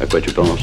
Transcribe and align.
À 0.00 0.06
quoi 0.06 0.20
tu 0.20 0.30
penses 0.32 0.60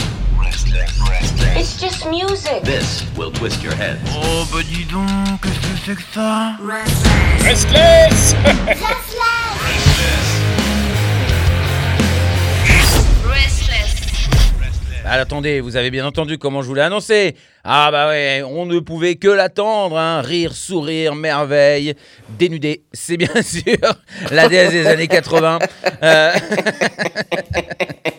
It's 1.56 1.80
just 1.80 2.06
music. 2.10 2.64
This 2.64 3.04
will 3.18 3.32
twist 3.32 3.64
your 3.64 3.74
head. 3.74 3.98
Oh 4.16 4.46
bah 4.52 4.60
dis 4.64 4.86
donc, 4.86 5.42
qu'est-ce 5.42 5.60
que 5.60 5.78
c'est 5.86 5.96
que 5.96 6.02
ça 6.14 6.58
Restless 7.44 8.36
Restless. 13.26 13.94
Ah, 15.06 15.20
attendez, 15.20 15.60
vous 15.60 15.76
avez 15.76 15.92
bien 15.92 16.06
entendu 16.08 16.38
comment 16.38 16.62
je 16.62 16.68
vous 16.68 16.76
l'ai 16.76 16.82
annoncé 16.82 17.36
Ah 17.64 17.90
bah 17.92 18.08
ouais, 18.08 18.42
on 18.48 18.66
ne 18.66 18.80
pouvait 18.80 19.16
que 19.16 19.28
l'attendre, 19.28 19.98
hein. 19.98 20.22
rire, 20.22 20.54
sourire, 20.56 21.14
merveille, 21.14 21.94
dénudé, 22.40 22.84
c'est 22.94 23.18
bien 23.18 23.28
sûr 23.42 23.78
la 24.32 24.48
déesse 24.48 24.72
des 24.72 24.88
années 24.88 25.08
80. 25.08 25.60
Euh, 26.04 26.34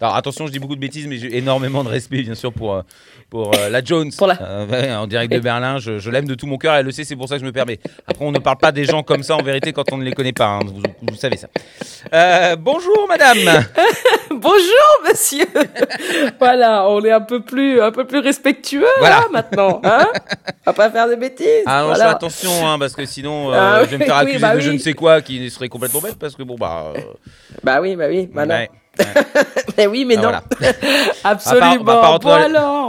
Alors 0.00 0.14
attention, 0.14 0.46
je 0.46 0.52
dis 0.52 0.58
beaucoup 0.60 0.76
de 0.76 0.80
bêtises, 0.80 1.06
mais 1.08 1.16
j'ai 1.18 1.36
énormément 1.38 1.82
de 1.82 1.88
respect 1.88 2.22
bien 2.22 2.36
sûr 2.36 2.52
pour, 2.52 2.74
euh, 2.74 2.82
pour 3.30 3.50
euh, 3.56 3.68
la 3.68 3.82
Jones, 3.82 4.10
Pour 4.16 4.28
la- 4.28 4.40
Euh, 4.40 4.66
ouais, 4.66 4.92
en 4.94 5.06
direct 5.08 5.32
de 5.32 5.40
Berlin. 5.40 5.78
Je, 5.78 5.98
je 5.98 6.10
l'aime 6.10 6.26
de 6.26 6.34
tout 6.36 6.46
mon 6.46 6.56
cœur, 6.56 6.74
elle 6.76 6.86
le 6.86 6.92
sait, 6.92 7.02
c'est 7.04 7.16
pour 7.16 7.28
ça 7.28 7.34
que 7.34 7.40
je 7.40 7.46
me 7.46 7.50
permets. 7.52 7.80
Après, 8.06 8.24
on 8.24 8.30
ne 8.30 8.38
parle 8.38 8.58
pas 8.58 8.70
des 8.70 8.84
gens 8.84 9.02
comme 9.02 9.22
ça 9.24 9.34
en 9.36 9.42
vérité 9.42 9.72
quand 9.72 9.92
on 9.92 9.96
ne 9.98 10.04
les 10.04 10.12
connaît 10.12 10.32
pas, 10.32 10.46
hein. 10.46 10.60
vous, 10.64 10.82
vous 11.02 11.16
savez 11.16 11.36
ça. 11.36 11.48
Euh, 12.14 12.54
bonjour 12.56 13.06
madame 13.08 13.38
Bonjour, 14.40 15.02
monsieur. 15.08 15.44
voilà, 16.38 16.88
on 16.88 17.02
est 17.04 17.10
un 17.10 17.20
peu 17.20 17.40
plus, 17.40 17.80
un 17.80 17.90
peu 17.90 18.04
plus 18.06 18.18
respectueux 18.20 18.84
Voilà. 19.00 19.18
hein, 19.18 19.24
maintenant. 19.32 19.80
Hein 19.84 20.06
on 20.66 20.70
va 20.70 20.72
pas 20.72 20.90
faire 20.90 21.08
de 21.08 21.16
bêtises. 21.16 21.46
Ah 21.66 21.82
non, 21.82 21.88
je 21.88 21.94
fais 21.94 21.98
voilà. 21.98 22.10
attention, 22.12 22.50
hein, 22.68 22.78
parce 22.78 22.94
que 22.94 23.04
sinon, 23.04 23.52
euh, 23.52 23.56
Ah 23.58 23.84
je 23.84 23.90
vais 23.90 23.98
me 23.98 24.04
faire 24.04 24.14
oui, 24.16 24.22
accuser 24.22 24.38
bah 24.38 24.52
de 24.52 24.56
oui. 24.58 24.62
je 24.62 24.70
ne 24.70 24.78
sais 24.78 24.92
quoi 24.92 25.20
qui 25.22 25.50
serait 25.50 25.68
complètement 25.68 26.00
bête, 26.00 26.18
parce 26.18 26.34
que 26.36 26.42
bon, 26.44 26.54
bah. 26.54 26.92
euh, 26.96 27.00
Bah 27.64 27.80
oui, 27.80 27.96
bah 27.96 28.04
oui, 28.08 28.28
bah 28.32 28.46
non. 28.46 28.54
ouais. 28.54 28.70
Mais 29.76 29.86
oui, 29.86 30.04
mais 30.04 30.16
Ah, 30.18 30.22
non. 30.22 30.28
voilà. 30.28 30.42
Absolument. 31.24 31.76
On 31.80 31.84
va 31.84 31.94
pas. 31.94 32.10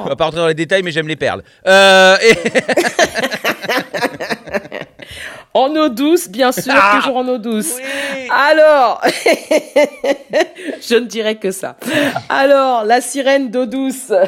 On 0.04 0.06
va 0.10 0.16
pas 0.16 0.26
rentrer 0.26 0.40
dans 0.40 0.48
les 0.48 0.54
détails, 0.56 0.82
mais 0.84 0.92
j'aime 0.92 1.08
les 1.08 1.16
perles. 1.16 1.44
Euh, 1.68 2.16
et- 2.22 2.36
En 5.54 5.76
eau 5.76 5.90
douce, 5.90 6.30
bien 6.30 6.52
sûr, 6.52 6.74
Ah. 6.76 7.00
toujours 7.02 7.18
en 7.18 7.28
eau 7.28 7.38
douce. 7.40 7.74
Oui. 7.76 8.28
Alors, 8.30 9.02
je 10.82 10.96
ne 10.96 11.06
dirais 11.06 11.36
que 11.36 11.52
ça. 11.52 11.76
Alors, 12.30 12.84
la 12.84 13.02
sirène 13.02 13.50
d'eau 13.50 13.66
douce. 13.66 14.12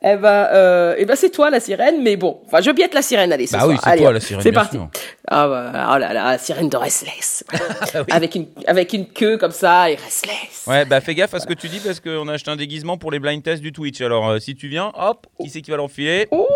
Eh 0.00 0.14
ben, 0.14 0.46
euh, 0.52 0.94
eh 0.96 1.04
ben 1.06 1.16
c'est 1.16 1.30
toi 1.30 1.50
la 1.50 1.58
sirène, 1.58 2.00
mais 2.04 2.14
bon, 2.14 2.38
enfin 2.46 2.60
je 2.60 2.70
biette 2.70 2.94
la 2.94 3.02
sirène, 3.02 3.32
allez. 3.32 3.48
ce 3.48 3.54
Bah 3.54 3.58
soir. 3.62 3.70
oui, 3.70 3.76
c'est 3.82 3.96
toi, 3.96 4.12
la 4.12 4.20
sirène, 4.20 4.42
C'est 4.44 4.52
bien 4.52 4.60
parti. 4.60 4.76
sûr. 4.76 4.88
Ah 5.26 5.48
bah, 5.48 5.72
oh 5.92 5.98
là 5.98 6.12
là, 6.12 6.30
la 6.30 6.38
sirène 6.38 6.68
de 6.68 6.76
Restless, 6.76 7.42
Ah 7.52 7.56
oui. 7.96 8.04
avec 8.10 8.36
une 8.36 8.46
avec 8.68 8.92
une 8.92 9.06
queue 9.08 9.38
comme 9.38 9.50
ça 9.50 9.90
et 9.90 9.96
Restless. 9.96 10.62
Ouais, 10.68 10.84
bah 10.84 11.00
fais 11.00 11.16
gaffe 11.16 11.34
à 11.34 11.40
ce 11.40 11.48
que 11.48 11.52
tu 11.52 11.66
dis, 11.66 11.80
parce 11.80 11.98
qu'on 11.98 12.28
a 12.28 12.34
acheté 12.34 12.48
un 12.48 12.54
déguisement 12.54 12.96
pour 12.96 13.10
les 13.10 13.18
blind 13.18 13.42
tests 13.42 13.60
du 13.60 13.72
Twitch. 13.72 14.00
Alors, 14.00 14.28
euh, 14.28 14.38
si 14.38 14.54
tu 14.54 14.68
viens, 14.68 14.92
hop, 14.96 15.26
qui 15.42 15.50
c'est 15.50 15.62
qui 15.62 15.72
va 15.72 15.78
l'enfiler? 15.78 16.28
Ouh, 16.30 16.46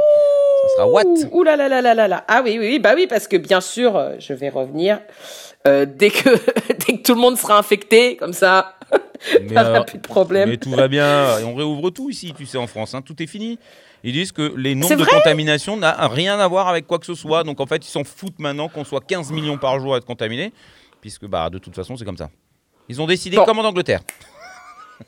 Ça 0.62 0.68
sera 0.76 0.86
what 0.88 1.04
Ouh 1.32 1.42
là 1.42 1.56
là 1.56 1.68
là 1.68 1.80
là 1.82 1.94
là 1.94 2.08
là. 2.08 2.24
Ah 2.28 2.42
oui 2.44 2.56
oui 2.58 2.68
oui 2.68 2.78
bah 2.78 2.92
oui 2.94 3.06
parce 3.06 3.26
que 3.28 3.36
bien 3.36 3.60
sûr 3.60 3.96
euh, 3.96 4.14
je 4.18 4.32
vais 4.32 4.48
revenir 4.48 5.00
euh, 5.66 5.86
dès 5.86 6.10
que 6.10 6.30
dès 6.86 6.96
que 6.98 7.02
tout 7.02 7.14
le 7.14 7.20
monde 7.20 7.36
sera 7.36 7.58
infecté 7.58 8.16
comme 8.16 8.32
ça. 8.32 8.76
Mais, 9.42 9.54
Ça 9.54 9.76
euh, 9.76 9.80
plus 9.84 9.98
de 9.98 10.02
problème. 10.06 10.48
Mais 10.48 10.56
tout 10.56 10.70
va 10.70 10.88
bien. 10.88 11.38
Et 11.38 11.44
on 11.44 11.54
réouvre 11.54 11.90
tout 11.90 12.10
ici, 12.10 12.34
tu 12.36 12.44
sais, 12.44 12.58
en 12.58 12.66
France. 12.66 12.94
hein, 12.94 13.02
Tout 13.02 13.22
est 13.22 13.26
fini. 13.28 13.58
Ils 14.04 14.12
disent 14.12 14.32
que 14.32 14.52
les 14.56 14.74
nombres 14.74 14.96
de 14.96 15.02
vrai 15.04 15.12
contamination 15.12 15.76
n'a 15.76 15.92
rien 16.08 16.38
à 16.40 16.48
voir 16.48 16.66
avec 16.68 16.86
quoi 16.88 16.98
que 16.98 17.06
ce 17.06 17.14
soit. 17.14 17.44
Donc 17.44 17.60
en 17.60 17.66
fait, 17.66 17.86
ils 17.86 17.90
s'en 17.90 18.02
foutent 18.04 18.38
maintenant 18.40 18.68
qu'on 18.68 18.84
soit 18.84 19.00
15 19.00 19.30
millions 19.30 19.58
par 19.58 19.78
jour 19.78 19.94
à 19.94 19.98
être 19.98 20.04
contaminés. 20.04 20.52
Puisque 21.00 21.26
bah, 21.26 21.48
de 21.50 21.58
toute 21.58 21.74
façon, 21.74 21.96
c'est 21.96 22.04
comme 22.04 22.16
ça. 22.16 22.30
Ils 22.88 23.00
ont 23.00 23.06
décidé 23.06 23.36
Bon. 23.36 23.44
comme 23.44 23.60
en 23.60 23.64
Angleterre. 23.64 24.00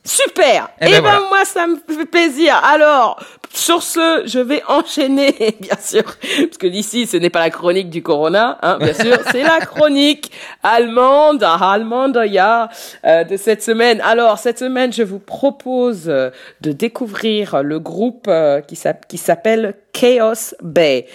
Super. 0.05 0.71
Eh 0.81 0.87
Eh 0.87 0.91
ben 0.91 0.93
ben, 0.93 1.01
voilà. 1.03 1.29
moi 1.29 1.45
ça 1.45 1.67
me 1.67 1.77
fait 1.77 2.07
plaisir. 2.07 2.55
Alors 2.65 3.23
sur 3.53 3.83
ce, 3.83 4.23
je 4.27 4.41
vais 4.41 4.63
enchaîner 4.69 5.33
bien 5.61 5.77
sûr 5.81 6.03
parce 6.03 6.59
que 6.59 6.67
d'ici 6.67 7.07
ce 7.07 7.17
n'est 7.17 7.31
pas 7.31 7.41
la 7.41 7.51
chronique 7.51 7.89
du 7.91 8.03
corona, 8.03 8.59
hein, 8.63 8.79
bien 8.79 8.95
sûr, 8.95 9.17
c'est 9.31 9.43
la 9.43 9.61
chronique 9.61 10.33
allemande, 10.63 11.43
allemande 11.45 12.21
ya 12.27 12.69
euh, 13.05 13.25
de 13.25 13.37
cette 13.37 13.63
semaine. 13.63 14.01
Alors 14.01 14.39
cette 14.39 14.59
semaine, 14.59 14.93
je 14.93 15.03
vous 15.03 15.21
propose 15.21 16.09
euh, 16.09 16.31
de 16.61 16.73
découvrir 16.73 17.63
le 17.63 17.79
groupe 17.79 18.27
euh, 18.29 18.61
qui 18.61 19.17
s'appelle 19.17 19.75
Chaos 19.93 20.55
Bay. 20.63 21.07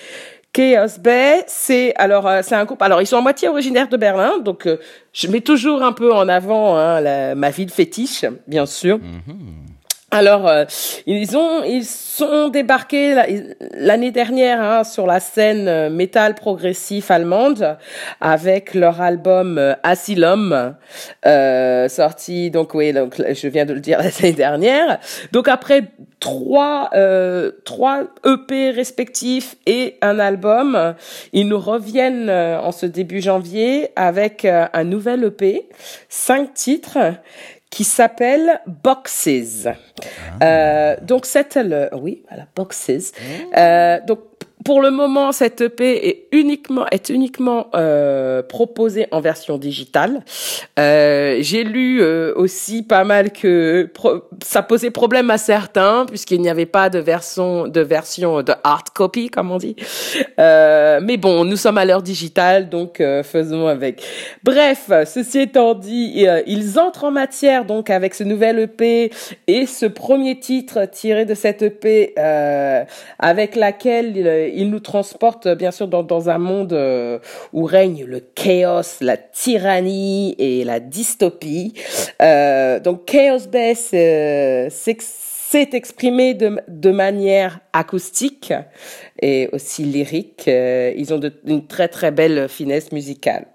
Chaos 0.51 0.99
Bay, 0.99 1.43
c'est 1.47 1.93
alors 1.95 2.27
euh, 2.27 2.41
c'est 2.43 2.55
un 2.55 2.65
groupe. 2.65 2.81
Alors 2.81 3.01
ils 3.01 3.05
sont 3.05 3.17
à 3.17 3.21
moitié 3.21 3.47
originaires 3.47 3.87
de 3.87 3.97
Berlin, 3.97 4.39
donc 4.39 4.65
euh, 4.65 4.77
je 5.13 5.27
mets 5.27 5.41
toujours 5.41 5.83
un 5.83 5.91
peu 5.91 6.11
en 6.13 6.27
avant 6.27 6.75
hein, 6.75 7.35
ma 7.35 7.49
ville 7.51 7.69
fétiche, 7.69 8.25
bien 8.47 8.65
sûr. 8.65 8.99
Alors, 10.11 10.47
euh, 10.47 10.65
ils 11.05 11.37
ont, 11.37 11.63
ils 11.63 11.85
sont 11.85 12.49
débarqués 12.49 13.13
la- 13.13 13.27
l'année 13.75 14.09
dernière 14.09 14.59
hein, 14.59 14.83
sur 14.83 15.05
la 15.05 15.19
scène 15.19 15.67
euh, 15.67 15.89
métal 15.91 16.33
progressif 16.33 17.11
allemande 17.11 17.77
avec 18.19 18.73
leur 18.73 19.01
album 19.01 19.59
euh, 19.59 19.75
Asylum, 19.83 20.73
euh, 21.27 21.87
sorti 21.89 22.49
donc 22.49 22.73
oui, 22.73 22.91
donc 22.91 23.21
je 23.33 23.47
viens 23.47 23.65
de 23.65 23.73
le 23.73 23.81
dire 23.81 23.99
l'année 24.21 24.33
dernière. 24.33 24.99
Donc 25.31 25.47
après 25.47 25.83
trois 26.19 26.89
euh, 26.95 27.51
trois 27.63 28.05
EP 28.25 28.71
respectifs 28.71 29.57
et 29.67 29.97
un 30.01 30.17
album, 30.17 30.95
ils 31.33 31.47
nous 31.47 31.59
reviennent 31.59 32.29
euh, 32.31 32.59
en 32.59 32.71
ce 32.71 32.87
début 32.87 33.21
janvier 33.21 33.89
avec 33.95 34.43
un 34.45 34.83
nouvel 34.83 35.23
EP, 35.25 35.69
cinq 36.09 36.55
titres 36.55 36.97
qui 37.69 37.83
s'appelle 37.83 38.61
Boxes. 38.65 39.67
Euh, 40.41 40.95
donc 41.01 41.25
c'est 41.25 41.55
le 41.55 41.89
oui 41.93 42.23
voilà 42.27 42.47
Boxes. 42.55 43.11
Euh, 43.55 43.99
donc 44.05 44.19
pour 44.65 44.81
le 44.81 44.91
moment, 44.91 45.31
cette 45.31 45.61
EP 45.61 46.07
est 46.09 46.27
uniquement 46.31 46.85
est 46.91 47.09
uniquement 47.09 47.67
euh, 47.75 48.43
proposée 48.43 49.07
en 49.11 49.21
version 49.21 49.57
digitale. 49.57 50.21
Euh, 50.77 51.37
J'ai 51.39 51.63
lu 51.63 52.01
euh, 52.01 52.33
aussi 52.35 52.83
pas 52.83 53.03
mal 53.05 53.31
que 53.31 53.89
pro- 53.93 54.21
ça 54.43 54.61
posait 54.61 54.91
problème 54.91 55.29
à 55.29 55.37
certains 55.37 56.05
puisqu'il 56.07 56.41
n'y 56.41 56.49
avait 56.49 56.65
pas 56.65 56.89
de 56.89 56.99
version 56.99 57.67
de 57.67 57.81
version 57.81 58.41
de 58.41 58.53
hard 58.63 58.89
copy 58.89 59.29
comme 59.29 59.49
on 59.51 59.57
dit. 59.57 59.75
Euh, 60.39 60.99
mais 61.01 61.17
bon, 61.17 61.45
nous 61.45 61.55
sommes 61.57 61.77
à 61.77 61.85
l'heure 61.85 62.01
digitale, 62.03 62.69
donc 62.69 62.99
euh, 62.99 63.23
faisons 63.23 63.67
avec. 63.67 64.03
Bref, 64.43 64.89
ceci 65.05 65.39
étant 65.39 65.73
dit, 65.73 66.25
euh, 66.27 66.41
ils 66.47 66.77
entrent 66.79 67.05
en 67.05 67.11
matière 67.11 67.65
donc 67.65 67.89
avec 67.89 68.13
ce 68.13 68.23
nouvel 68.23 68.59
EP 68.59 69.11
et 69.47 69.65
ce 69.65 69.85
premier 69.85 70.39
titre 70.39 70.85
tiré 70.91 71.25
de 71.25 71.33
cette 71.33 71.61
EP 71.61 72.13
avec 73.19 73.55
laquelle 73.55 74.48
il 74.55 74.69
nous 74.69 74.79
transporte 74.79 75.45
euh, 75.47 75.55
bien 75.55 75.71
sûr 75.71 75.87
dans, 75.87 76.03
dans 76.03 76.29
un 76.29 76.37
monde 76.37 76.73
euh, 76.73 77.19
où 77.53 77.63
règne 77.63 78.05
le 78.05 78.19
chaos, 78.19 78.81
la 79.01 79.17
tyrannie 79.17 80.35
et 80.37 80.63
la 80.63 80.79
dystopie. 80.79 81.73
Euh, 82.21 82.79
donc 82.79 83.05
Chaos 83.05 83.47
euh, 83.53 84.69
s'est 84.69 85.69
exprimé 85.73 86.33
de, 86.33 86.59
de 86.67 86.91
manière 86.91 87.59
acoustique 87.73 88.53
et 89.21 89.49
aussi 89.51 89.83
lyrique. 89.83 90.43
Ils 90.47 91.13
ont 91.13 91.17
de- 91.19 91.33
une 91.45 91.65
très 91.67 91.87
très 91.87 92.11
belle 92.11 92.47
finesse 92.47 92.91
musicale. 92.91 93.45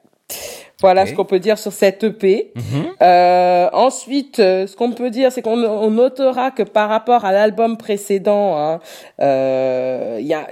Voilà 0.84 1.06
ce 1.06 1.14
qu'on 1.14 1.24
peut 1.24 1.38
dire 1.38 1.56
sur 1.56 1.72
cette 1.72 2.04
EP. 2.04 2.52
Mhm. 2.54 2.62
Euh, 3.00 3.68
ensuite, 3.72 4.38
euh, 4.38 4.66
ce 4.66 4.76
qu'on 4.76 4.92
peut 4.92 5.08
dire, 5.08 5.32
c'est 5.32 5.40
qu'on 5.40 5.64
on 5.64 5.90
notera 5.90 6.50
que 6.50 6.62
par 6.62 6.90
rapport 6.90 7.24
à 7.24 7.32
l'album 7.32 7.78
précédent, 7.78 8.58
hein, 8.58 8.80
euh, 9.22 10.18
y 10.20 10.34
a, 10.34 10.46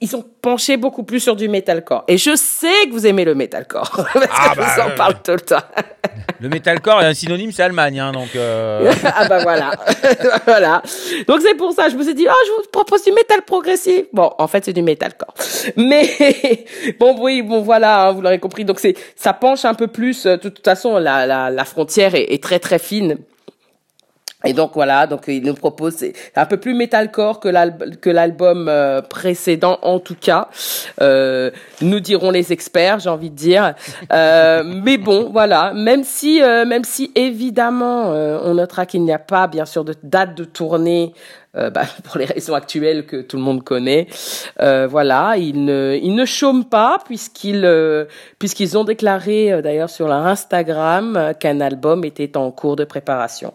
ils 0.00 0.16
ont 0.16 0.24
penché 0.42 0.76
beaucoup 0.76 1.04
plus 1.04 1.20
sur 1.20 1.36
du 1.36 1.48
metalcore. 1.48 2.02
Et 2.08 2.18
je 2.18 2.34
sais 2.34 2.86
que 2.88 2.90
vous 2.92 3.06
aimez 3.06 3.24
le 3.24 3.36
metalcore 3.36 3.90
parce 4.12 4.26
Ah 4.32 4.50
que 4.54 4.58
bah, 4.58 4.66
je 4.76 4.80
vous 4.82 4.88
en 4.88 4.96
parle 4.96 5.14
tout 5.22 5.30
le 5.32 5.40
temps. 5.40 5.56
Le 6.40 6.48
metalcore 6.50 7.00
est 7.02 7.06
un 7.06 7.14
synonyme, 7.14 7.50
c'est 7.50 7.62
Allemagne. 7.62 7.98
hein, 7.98 8.12
donc, 8.12 8.28
ah 9.04 9.26
bah 9.28 9.38
voilà, 9.42 9.70
voilà. 10.44 10.82
Donc 11.26 11.40
c'est 11.40 11.54
pour 11.54 11.72
ça, 11.72 11.88
je 11.88 11.96
me 11.96 12.02
suis 12.02 12.14
dit, 12.14 12.26
oh, 12.28 12.34
je 12.46 12.52
vous 12.52 12.68
propose 12.70 13.04
du 13.04 13.12
métal 13.12 13.40
progressif. 13.42 14.04
Bon, 14.12 14.30
en 14.38 14.46
fait, 14.46 14.64
c'est 14.64 14.72
du 14.74 14.82
metalcore. 14.82 15.32
Mais 15.76 16.06
bon, 17.00 17.16
oui, 17.20 17.40
bon 17.40 17.62
voilà, 17.62 18.02
hein, 18.08 18.12
vous 18.12 18.20
l'aurez 18.20 18.38
compris. 18.38 18.64
Donc 18.66 18.80
c'est, 18.80 18.94
ça 19.14 19.32
penche 19.32 19.64
un 19.64 19.74
peu 19.76 19.86
plus. 19.86 20.26
euh, 20.26 20.36
De 20.36 20.48
toute 20.48 20.64
façon, 20.64 20.98
la 20.98 21.26
la, 21.26 21.64
frontière 21.64 22.14
est, 22.14 22.42
très 22.42 22.58
très 22.58 22.78
fine. 22.78 23.18
Et 24.44 24.52
donc 24.52 24.72
voilà, 24.74 25.06
donc 25.06 25.24
il 25.28 25.42
nous 25.42 25.54
propose 25.54 26.04
un 26.36 26.46
peu 26.46 26.58
plus 26.58 26.74
metalcore 26.74 27.40
que 27.40 28.10
l'album 28.10 28.68
euh, 28.68 29.00
précédent 29.02 29.78
en 29.82 29.98
tout 29.98 30.14
cas. 30.14 30.48
Euh, 31.00 31.50
nous 31.80 32.00
dirons 32.00 32.30
les 32.30 32.52
experts, 32.52 33.00
j'ai 33.00 33.08
envie 33.08 33.30
de 33.30 33.34
dire. 33.34 33.74
Euh, 34.12 34.62
mais 34.84 34.98
bon, 34.98 35.30
voilà, 35.32 35.72
même 35.72 36.04
si 36.04 36.42
euh, 36.42 36.64
même 36.64 36.84
si 36.84 37.10
évidemment 37.14 38.12
euh, 38.12 38.38
on 38.42 38.54
notera 38.54 38.86
qu'il 38.86 39.02
n'y 39.02 39.12
a 39.12 39.18
pas 39.18 39.46
bien 39.48 39.64
sûr 39.64 39.84
de 39.84 39.94
date 40.02 40.36
de 40.36 40.44
tournée 40.44 41.12
euh, 41.56 41.70
bah, 41.70 41.84
pour 42.04 42.18
les 42.18 42.24
raisons 42.24 42.54
actuelles 42.54 43.06
que 43.06 43.22
tout 43.22 43.36
le 43.36 43.42
monde 43.42 43.62
connaît. 43.64 44.06
Euh, 44.60 44.86
voilà, 44.86 45.36
ils 45.36 45.64
ne, 45.64 45.98
ils 46.02 46.14
ne 46.14 46.24
chôment 46.24 46.64
pas 46.64 46.98
puisqu'ils 47.04 47.64
euh, 47.64 48.04
puisqu'ils 48.38 48.76
ont 48.76 48.84
déclaré 48.84 49.62
d'ailleurs 49.62 49.90
sur 49.90 50.08
leur 50.08 50.26
Instagram 50.26 51.32
qu'un 51.40 51.60
album 51.60 52.04
était 52.04 52.36
en 52.36 52.50
cours 52.50 52.76
de 52.76 52.84
préparation. 52.84 53.52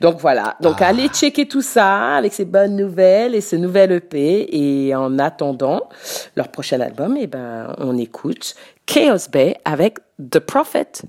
Donc 0.00 0.18
voilà, 0.18 0.56
donc 0.60 0.76
Ah. 0.80 0.88
allez 0.88 1.08
checker 1.08 1.46
tout 1.46 1.62
ça 1.62 2.16
avec 2.16 2.32
ces 2.32 2.44
bonnes 2.44 2.76
nouvelles 2.76 3.34
et 3.34 3.40
ce 3.40 3.56
nouvel 3.56 3.92
EP. 3.92 4.48
Et 4.50 4.94
en 4.94 5.18
attendant 5.18 5.88
leur 6.36 6.48
prochain 6.48 6.80
album, 6.80 7.16
eh 7.18 7.26
ben, 7.26 7.74
on 7.78 7.96
écoute 7.98 8.54
Chaos 8.86 9.28
Bay 9.32 9.56
avec 9.64 9.98
The 10.18 10.38
Prophet 10.38 11.02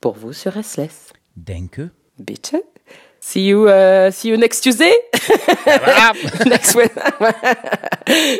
pour 0.00 0.14
vous 0.14 0.32
sur 0.32 0.52
Restless. 0.52 1.12
Denke. 1.36 1.80
Bitte. 2.18 2.56
See 3.22 3.48
you, 3.48 3.68
uh, 3.68 4.10
see 4.10 4.30
you 4.30 4.36
next 4.38 4.62
Tuesday? 4.62 4.94
Next 6.46 6.74
week. 6.74 6.90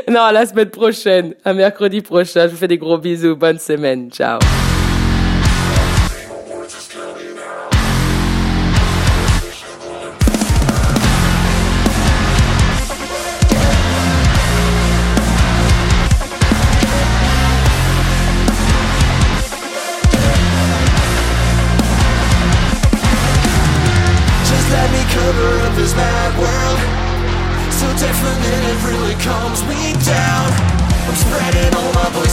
non, 0.08 0.32
la 0.32 0.46
semaine 0.46 0.70
prochaine, 0.70 1.34
à 1.44 1.52
mercredi 1.52 2.00
prochain. 2.00 2.46
Je 2.46 2.52
vous 2.52 2.56
fais 2.56 2.68
des 2.68 2.78
gros 2.78 2.96
bisous. 2.96 3.36
Bonne 3.36 3.58
semaine. 3.58 4.10
Ciao. 4.10 4.38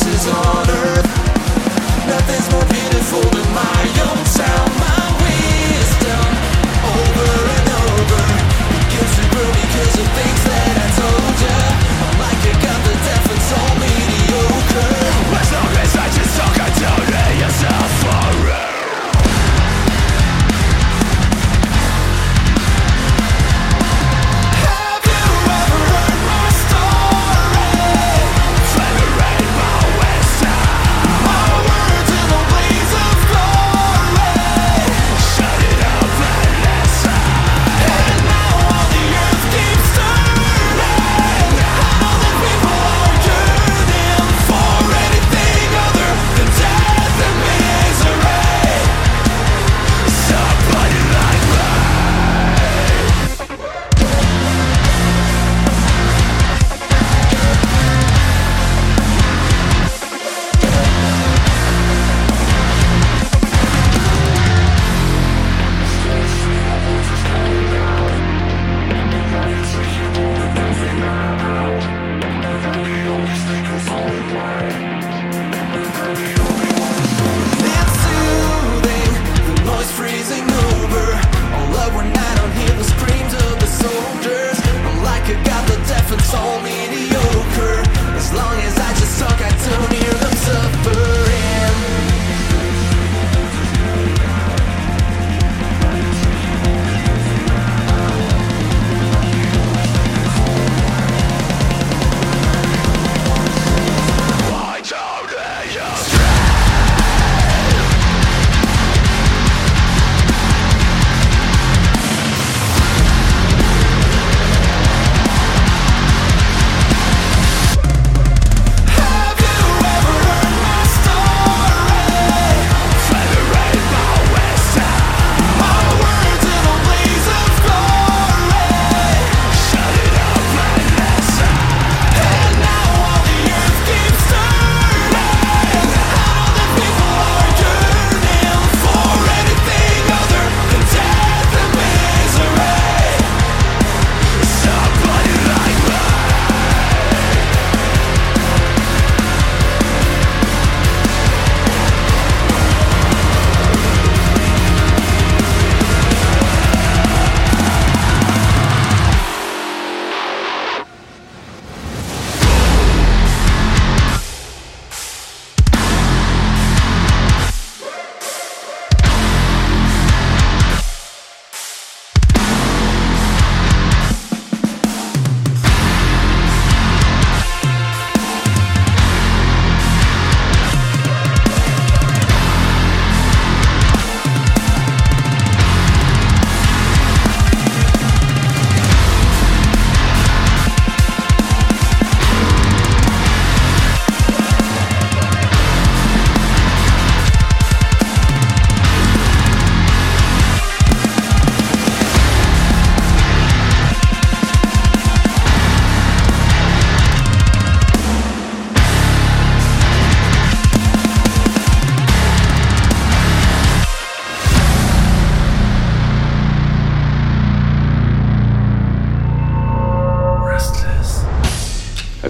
My 0.05 0.27
on 0.27 0.69
earth. 0.69 1.07
Nothing's 2.07 2.49
more 2.51 2.65
beautiful 2.65 3.21
than 3.31 3.47
my 3.53 3.81
own 4.09 4.25
sound 4.25 4.66